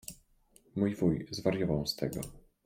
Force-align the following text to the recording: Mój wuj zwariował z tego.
Mój 0.75 0.95
wuj 0.95 1.27
zwariował 1.31 1.85
z 1.87 1.95
tego. 1.95 2.21